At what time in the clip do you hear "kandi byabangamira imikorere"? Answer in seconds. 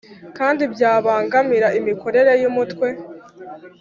0.37-2.31